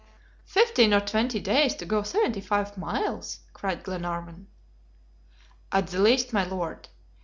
"Fifteen 0.47 0.95
or 0.95 0.99
twenty 0.99 1.39
days 1.39 1.75
to 1.75 1.85
go 1.85 2.01
seventy 2.01 2.41
five 2.41 2.75
miles?" 2.75 3.41
cried 3.53 3.83
Glenarvan. 3.83 4.47
"At 5.71 5.85
the 5.89 5.99
least, 5.99 6.33
my 6.33 6.43
Lord. 6.43 6.89